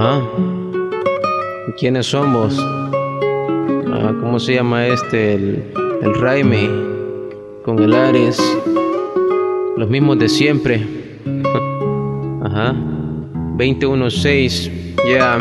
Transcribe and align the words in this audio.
Ajá. 0.00 0.22
¿Quiénes 1.78 2.06
somos? 2.06 2.58
Ah, 2.58 4.14
¿Cómo 4.18 4.40
se 4.40 4.54
llama 4.54 4.86
este? 4.86 5.34
El, 5.34 5.62
el 6.00 6.14
Raimi 6.14 6.70
con 7.66 7.78
el 7.80 7.92
Ares. 7.92 8.40
Los 9.76 9.90
mismos 9.90 10.18
de 10.18 10.30
siempre. 10.30 10.86
Ajá. 12.42 12.74
216. 13.58 14.70
Ya. 15.06 15.36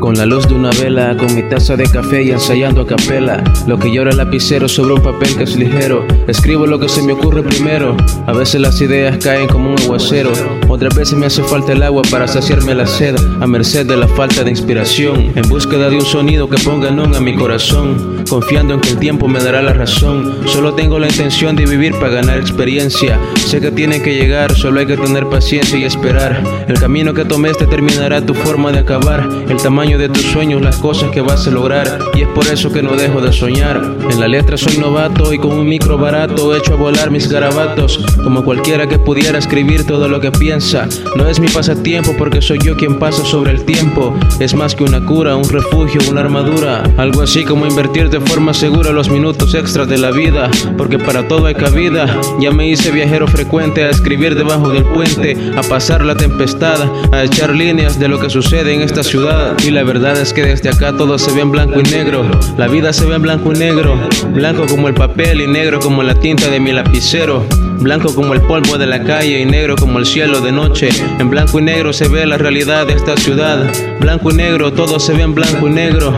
Con 0.00 0.14
la 0.16 0.26
luz 0.26 0.46
de 0.46 0.54
una 0.54 0.70
vela, 0.70 1.16
con 1.16 1.34
mi 1.34 1.42
taza 1.42 1.74
de 1.76 1.84
café 1.84 2.22
y 2.22 2.30
ensayando 2.30 2.82
a 2.82 2.86
capela. 2.86 3.42
Lo 3.66 3.78
que 3.78 3.92
llora 3.92 4.10
el 4.10 4.16
lapicero 4.16 4.68
sobre 4.68 4.94
un 4.94 5.02
papel 5.02 5.36
que 5.36 5.42
es 5.42 5.56
ligero. 5.56 6.06
Escribo 6.28 6.66
lo 6.66 6.78
que 6.78 6.88
se 6.88 7.02
me 7.02 7.14
ocurre 7.14 7.42
primero. 7.42 7.96
A 8.26 8.32
veces 8.32 8.60
las 8.60 8.80
ideas 8.80 9.18
caen 9.18 9.48
como 9.48 9.70
un 9.70 9.78
aguacero. 9.78 10.30
Otras 10.68 10.94
veces 10.94 11.18
me 11.18 11.26
hace 11.26 11.42
falta 11.42 11.72
el 11.72 11.82
agua 11.82 12.02
para 12.10 12.28
saciarme 12.28 12.74
la 12.74 12.86
sed. 12.86 13.16
A 13.40 13.46
merced 13.46 13.86
de 13.86 13.96
la 13.96 14.06
falta 14.06 14.44
de 14.44 14.50
inspiración. 14.50 15.32
En 15.34 15.48
búsqueda 15.48 15.90
de 15.90 15.96
un 15.96 16.04
sonido 16.06 16.48
que 16.48 16.62
ponga 16.62 16.90
non 16.90 17.16
a 17.16 17.20
mi 17.20 17.34
corazón. 17.34 18.17
Confiando 18.28 18.74
en 18.74 18.80
que 18.80 18.90
el 18.90 18.98
tiempo 18.98 19.26
me 19.26 19.42
dará 19.42 19.62
la 19.62 19.72
razón. 19.72 20.40
Solo 20.46 20.74
tengo 20.74 20.98
la 20.98 21.06
intención 21.06 21.56
de 21.56 21.64
vivir 21.64 21.92
para 21.94 22.12
ganar 22.12 22.38
experiencia. 22.38 23.18
Sé 23.36 23.60
que 23.60 23.70
tiene 23.70 24.02
que 24.02 24.14
llegar, 24.14 24.54
solo 24.54 24.80
hay 24.80 24.86
que 24.86 24.98
tener 24.98 25.26
paciencia 25.28 25.78
y 25.78 25.84
esperar. 25.84 26.42
El 26.68 26.78
camino 26.78 27.14
que 27.14 27.24
tomes 27.24 27.58
determinará 27.58 28.24
tu 28.24 28.34
forma 28.34 28.70
de 28.70 28.80
acabar. 28.80 29.26
El 29.48 29.56
tamaño 29.56 29.96
de 29.96 30.10
tus 30.10 30.22
sueños, 30.22 30.60
las 30.60 30.76
cosas 30.76 31.10
que 31.10 31.22
vas 31.22 31.46
a 31.46 31.50
lograr. 31.50 31.98
Y 32.14 32.22
es 32.22 32.28
por 32.28 32.46
eso 32.46 32.70
que 32.70 32.82
no 32.82 32.96
dejo 32.96 33.22
de 33.22 33.32
soñar. 33.32 33.82
En 34.10 34.20
la 34.20 34.28
letra 34.28 34.58
soy 34.58 34.76
novato 34.76 35.32
y 35.32 35.38
con 35.38 35.52
un 35.52 35.66
micro 35.66 35.96
barato 35.96 36.54
hecho 36.54 36.74
a 36.74 36.76
volar 36.76 37.10
mis 37.10 37.28
garabatos. 37.28 37.98
Como 38.22 38.44
cualquiera 38.44 38.86
que 38.86 38.98
pudiera 38.98 39.38
escribir 39.38 39.86
todo 39.86 40.06
lo 40.06 40.20
que 40.20 40.30
piensa. 40.30 40.86
No 41.16 41.28
es 41.28 41.40
mi 41.40 41.48
pasatiempo 41.48 42.14
porque 42.18 42.42
soy 42.42 42.58
yo 42.62 42.76
quien 42.76 42.98
pasa 42.98 43.24
sobre 43.24 43.52
el 43.52 43.64
tiempo. 43.64 44.14
Es 44.38 44.54
más 44.54 44.74
que 44.74 44.84
una 44.84 45.04
cura, 45.04 45.34
un 45.36 45.48
refugio, 45.48 46.00
una 46.10 46.20
armadura. 46.20 46.82
Algo 46.98 47.22
así 47.22 47.44
como 47.44 47.66
invertir 47.66 48.10
de 48.18 48.26
forma 48.26 48.52
segura 48.52 48.90
los 48.90 49.10
minutos 49.10 49.54
extras 49.54 49.88
de 49.88 49.98
la 49.98 50.10
vida. 50.10 50.50
Porque 50.76 50.98
para 50.98 51.28
todo 51.28 51.46
hay 51.46 51.54
cabida. 51.54 52.20
Ya 52.40 52.50
me 52.50 52.68
hice 52.68 52.90
viajero 52.90 53.26
frecuente 53.26 53.84
a 53.84 53.90
escribir 53.90 54.34
debajo 54.34 54.70
del 54.70 54.84
puente, 54.84 55.36
a 55.56 55.62
pasar 55.62 56.04
la 56.04 56.16
tempestad, 56.16 56.76
a 57.12 57.24
echar 57.24 57.54
líneas 57.54 57.98
de 57.98 58.08
lo 58.08 58.18
que 58.18 58.30
sucede 58.30 58.74
en 58.74 58.82
esta 58.82 59.02
ciudad. 59.02 59.56
Y 59.64 59.70
la 59.70 59.84
verdad 59.84 60.18
es 60.20 60.32
que 60.32 60.44
desde 60.44 60.70
acá 60.70 60.96
todo 60.96 61.18
se 61.18 61.32
ve 61.32 61.42
en 61.42 61.52
blanco 61.52 61.80
y 61.80 61.84
negro. 61.84 62.28
La 62.56 62.68
vida 62.68 62.92
se 62.92 63.06
ve 63.06 63.16
en 63.16 63.22
blanco 63.22 63.52
y 63.52 63.58
negro. 63.58 63.96
Blanco 64.32 64.66
como 64.66 64.88
el 64.88 64.94
papel 64.94 65.40
y 65.40 65.46
negro 65.46 65.78
como 65.78 66.02
la 66.02 66.14
tinta 66.14 66.48
de 66.48 66.60
mi 66.60 66.72
lapicero. 66.72 67.44
Blanco 67.80 68.12
como 68.14 68.34
el 68.34 68.40
polvo 68.40 68.76
de 68.76 68.86
la 68.86 69.04
calle 69.04 69.40
y 69.40 69.44
negro 69.44 69.76
como 69.76 70.00
el 70.00 70.06
cielo 70.06 70.40
de 70.40 70.50
noche. 70.50 70.88
En 71.20 71.30
blanco 71.30 71.60
y 71.60 71.62
negro 71.62 71.92
se 71.92 72.08
ve 72.08 72.26
la 72.26 72.36
realidad 72.36 72.86
de 72.88 72.94
esta 72.94 73.16
ciudad. 73.16 73.64
Blanco 74.00 74.32
y 74.32 74.34
negro, 74.34 74.72
todo 74.72 74.98
se 74.98 75.12
ve 75.12 75.22
en 75.22 75.34
blanco 75.34 75.68
y 75.68 75.70
negro. 75.70 76.12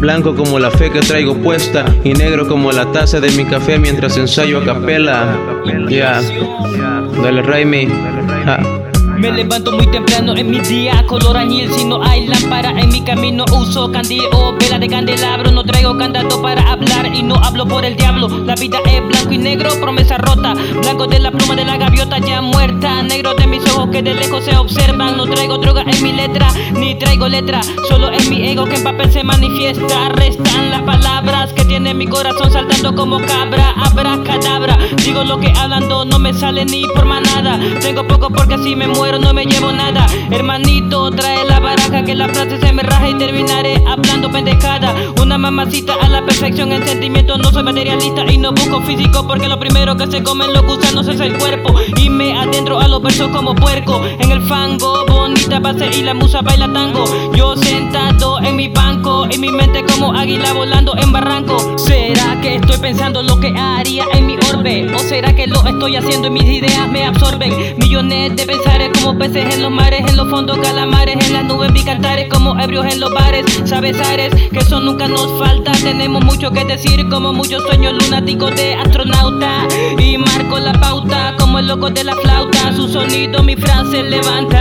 Blanco 0.00 0.34
como 0.34 0.58
la 0.58 0.70
fe 0.70 0.90
que 0.90 1.00
traigo 1.00 1.36
puesta 1.36 1.84
y 2.04 2.14
negro 2.14 2.48
como 2.48 2.72
la 2.72 2.90
taza 2.90 3.20
de 3.20 3.30
mi 3.32 3.44
café 3.44 3.78
mientras 3.78 4.16
ensayo 4.16 4.58
a 4.58 4.64
capela. 4.64 5.36
Ya, 5.90 6.22
dale 7.22 7.42
Raimi. 7.42 7.86
Ja. 8.46 8.79
Me 9.20 9.30
levanto 9.30 9.70
muy 9.72 9.86
temprano 9.88 10.34
en 10.34 10.50
mi 10.50 10.60
día, 10.60 11.04
color 11.06 11.36
añil 11.36 11.70
Si 11.74 11.84
no 11.84 12.02
hay 12.02 12.26
lámpara 12.26 12.70
en 12.70 12.88
mi 12.88 13.02
camino 13.02 13.44
uso 13.52 13.92
candil 13.92 14.22
o 14.32 14.54
vela 14.58 14.78
de 14.78 14.88
candelabro. 14.88 15.50
No 15.50 15.62
traigo 15.62 15.94
candado 15.98 16.40
para 16.40 16.62
hablar 16.72 17.14
y 17.14 17.22
no 17.22 17.34
hablo 17.34 17.66
por 17.66 17.84
el 17.84 17.96
diablo. 17.96 18.28
La 18.46 18.54
vida 18.54 18.78
es 18.86 19.06
blanco 19.06 19.30
y 19.30 19.36
negro, 19.36 19.78
promesa 19.78 20.16
rota. 20.16 20.54
Blanco 20.54 21.06
de 21.06 21.18
la 21.18 21.30
pluma 21.30 21.54
de 21.54 21.66
la 21.66 21.76
gaviota 21.76 22.18
ya 22.18 22.40
muerta. 22.40 23.02
Negro 23.02 23.34
de 23.34 23.46
mis 23.46 23.62
ojos 23.74 23.90
que 23.90 24.02
de 24.02 24.14
lejos 24.14 24.42
se 24.42 24.56
observan. 24.56 25.18
No 25.18 25.26
traigo 25.26 25.58
droga 25.58 25.82
en 25.82 26.02
mi 26.02 26.12
letra, 26.12 26.50
ni 26.72 26.94
traigo 26.94 27.28
letra. 27.28 27.60
Solo 27.90 28.08
es 28.08 28.26
mi 28.30 28.48
ego 28.48 28.64
que 28.64 28.76
en 28.76 28.84
papel 28.84 29.12
se 29.12 29.22
manifiesta. 29.22 30.08
Restan 30.08 30.69
tiene 31.70 31.94
mi 31.94 32.08
corazón 32.08 32.50
saltando 32.50 32.96
como 32.96 33.20
cabra 33.20 33.72
Abracadabra, 33.76 34.76
digo 35.04 35.22
lo 35.22 35.38
que 35.38 35.52
hablando 35.56 36.04
no 36.04 36.18
me 36.18 36.34
sale 36.34 36.64
ni 36.64 36.84
por 36.88 37.04
manada 37.04 37.60
Tengo 37.80 38.04
poco 38.08 38.28
porque 38.28 38.58
si 38.58 38.74
me 38.74 38.88
muero 38.88 39.18
no 39.18 39.32
me 39.32 39.44
llevo 39.44 39.72
nada. 39.72 40.06
Hermanito, 40.30 41.10
trae 41.10 41.44
la 41.44 41.60
baraja 41.60 42.04
que 42.04 42.14
la 42.14 42.28
frase 42.28 42.58
se 42.60 42.72
me 42.72 42.82
raja 42.82 43.08
y 43.08 43.14
terminaré 43.14 43.82
hablando 43.86 44.30
pendejada. 44.30 44.94
Una 45.20 45.38
mamacita 45.38 45.94
a 45.94 46.08
la 46.08 46.24
perfección 46.24 46.72
en 46.72 46.84
sentimiento. 46.84 47.38
No 47.38 47.50
soy 47.50 47.62
materialista 47.62 48.24
y 48.30 48.38
no 48.38 48.52
busco 48.52 48.80
físico 48.82 49.26
porque 49.26 49.48
lo 49.48 49.58
primero 49.58 49.96
que 49.96 50.06
se 50.06 50.22
comen 50.22 50.52
los 50.52 50.64
gusanos 50.64 51.08
es 51.08 51.20
el 51.20 51.36
cuerpo. 51.38 51.74
Y 51.96 52.10
me 52.10 52.36
adentro 52.38 52.80
a 52.80 52.88
los 52.88 53.02
versos 53.02 53.28
como 53.28 53.54
puerco. 53.54 54.00
En 54.04 54.30
el 54.30 54.42
fango, 54.42 55.04
bonita 55.06 55.60
base 55.60 55.88
y 55.96 56.02
la 56.02 56.14
musa 56.14 56.42
baila 56.42 56.72
tango. 56.72 57.04
Yo 57.34 57.56
sentado 57.56 58.40
en 58.40 58.56
mi 58.56 58.68
banco, 58.68 59.26
en 59.30 59.40
mi 59.40 59.50
mente 59.50 59.84
como 59.84 60.12
águila 60.12 60.52
volando 60.52 60.96
en 60.96 61.12
barranco. 61.12 61.59
¿Será 61.76 62.40
que 62.40 62.56
estoy 62.56 62.78
pensando 62.78 63.22
lo 63.22 63.38
que 63.40 63.52
haría 63.56 64.04
en 64.14 64.26
mi 64.26 64.36
orbe? 64.52 64.92
¿O 64.94 64.98
será 64.98 65.34
que 65.34 65.46
lo 65.46 65.64
estoy 65.66 65.96
haciendo 65.96 66.28
y 66.28 66.30
mis 66.30 66.44
ideas 66.44 66.88
me 66.88 67.04
absorben? 67.04 67.52
Millones 67.78 68.36
de 68.36 68.46
pensares 68.46 68.90
como 68.98 69.18
peces 69.18 69.54
en 69.54 69.62
los 69.62 69.70
mares, 69.70 70.00
en 70.08 70.16
los 70.16 70.28
fondos 70.28 70.58
calamares, 70.58 71.16
en 71.26 71.32
las 71.32 71.44
nubes 71.44 71.72
vi 71.72 71.82
cantares 71.82 72.28
como 72.28 72.58
ebrios 72.58 72.86
en 72.92 73.00
los 73.00 73.12
bares. 73.12 73.44
Sabes, 73.64 74.00
Ares, 74.00 74.34
que 74.50 74.58
eso 74.58 74.80
nunca 74.80 75.08
nos 75.08 75.38
falta. 75.38 75.72
Tenemos 75.72 76.24
mucho 76.24 76.50
que 76.50 76.64
decir, 76.64 77.08
como 77.08 77.32
muchos 77.32 77.62
sueños 77.64 77.94
lunáticos 78.04 78.54
de 78.56 78.74
astronauta. 78.74 79.66
Y 79.98 80.18
marco 80.18 80.58
la 80.58 80.72
pauta 80.72 81.34
como 81.38 81.58
el 81.58 81.66
loco 81.66 81.90
de 81.90 82.04
la 82.04 82.16
flauta. 82.16 82.74
Su 82.74 82.88
sonido, 82.88 83.42
mi 83.42 83.56
frase 83.56 84.02
levanta. 84.02 84.59